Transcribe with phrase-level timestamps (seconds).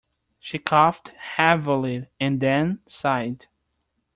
[0.39, 3.45] She coughed heavily and then sighed.